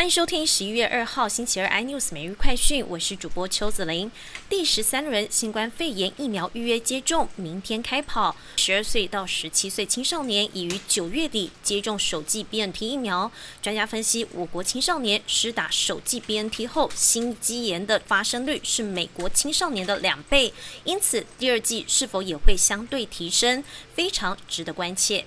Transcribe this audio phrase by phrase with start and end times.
[0.00, 4.10] 欢迎收听十一月二号星期二 iNews 每日快讯，我是主播邱子玲。
[4.48, 13.30] 第十三轮新冠肺炎疫苗预约接种明天开跑，十二岁到十七岁青少年已于九月底接种首剂 BNT 疫苗。
[13.60, 20.54] 专家分析，我国青少年施打首剂 BNT 后，心肌炎的发生率是美国青少年的两倍，
[20.84, 23.62] 因此第二剂是否也会相对提升，
[23.92, 25.26] 非常值得关切。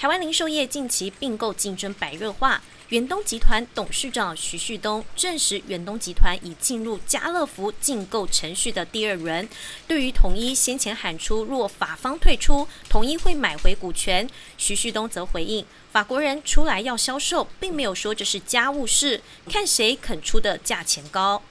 [0.00, 9.46] 台湾零售业近期并购竞争白热化，远东集团董事长徐旭东证实，远东集团已进入家乐福竞购程序的第二轮。
[9.86, 21.42] 对于统一先前喊出若法方退出，统一会买回股权，徐旭东则回应，法国人出来要销售，并没有说这是家务事，看谁肯出的价钱高。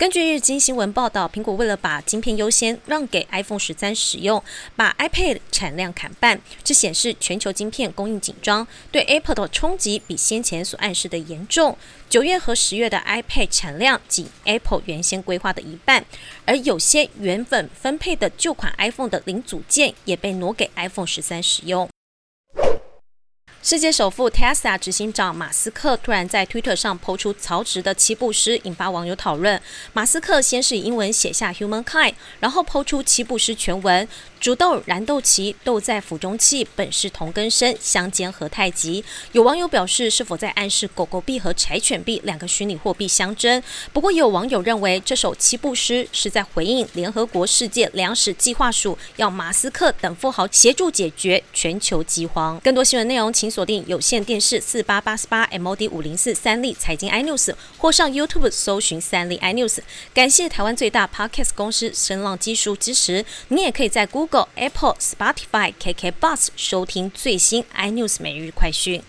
[0.00, 4.42] 根据日经新闻报道，苹果为了把晶片优先让给 iPhone 十三使用，
[4.74, 11.76] 把 iPad 产量砍半，这显示全球晶片供应紧张，对 Apple 的冲击比先前所暗示的严重。
[12.08, 16.02] 九月和十月的 iPad 产量仅 Apple 原先规划的一半，
[16.46, 21.86] 而有些原本分配的旧款 iPhone 的零组件也被挪给 iPhone 十三使用。
[23.62, 29.60] 世界首富 Tesla 执行长马斯克突然在推特上抛出曹植的七步诗，引发网友讨论。
[29.92, 34.08] 马斯克先是英文写下 “humankind”，然后抛出七步诗全文。
[34.40, 39.04] 煮豆燃豆萁，豆在釜中泣，本是同根生，相煎何太急。
[39.32, 43.62] 有网友表示，是否在暗示狗狗币和柴犬币两个虚拟货币相争？
[43.92, 52.58] 不过，也有网友认为，这首七步诗是在回应联合国世界粮食计划署要马斯克等富豪协助解决全球饥荒。
[52.60, 59.78] 更多新闻内容，请锁定有线电视四八八十八 MOD 五零四三立财经 iNews，或上 YouTube 搜寻三立 iNews。
[60.14, 63.24] 感谢台湾最大 Podcast 公司声浪技术支持。
[63.48, 64.48] 你也可以在 Google。
[64.54, 69.02] Apple、Spotify、KK Bus 收听最新 iNews 每日快讯。